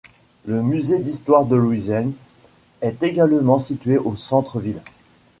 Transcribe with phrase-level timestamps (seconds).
[0.47, 2.13] Le Musée d'Histoire de Louisiane
[2.81, 4.81] est également situé au centre ville.